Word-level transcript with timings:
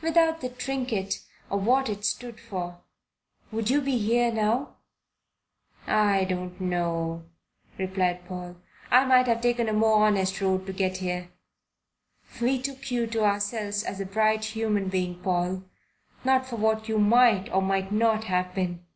Without 0.00 0.40
the 0.40 0.48
trinket 0.48 1.18
or 1.50 1.58
what 1.58 1.88
it 1.88 2.04
stood 2.04 2.38
for, 2.38 2.80
would 3.50 3.68
you 3.68 3.80
be 3.80 3.98
here 3.98 4.30
now?" 4.30 4.76
"I 5.88 6.22
don't 6.22 6.60
know," 6.60 7.24
replied 7.78 8.24
Paul. 8.26 8.58
"I 8.92 9.04
might 9.04 9.26
have 9.26 9.40
taken 9.40 9.68
a 9.68 9.72
more 9.72 10.06
honest 10.06 10.40
road 10.40 10.66
to 10.66 10.72
get 10.72 10.98
here." 10.98 11.30
"We 12.40 12.62
took 12.62 12.92
you 12.92 13.08
to 13.08 13.24
ourselves 13.24 13.82
as 13.82 13.98
a 13.98 14.06
bright 14.06 14.44
human 14.44 14.88
being, 14.88 15.20
Paul 15.20 15.64
not 16.22 16.46
for 16.46 16.54
what 16.54 16.88
you 16.88 17.00
might 17.00 17.52
or 17.52 17.60
might 17.60 17.90
not 17.90 18.22
have 18.22 18.54
been. 18.54 18.86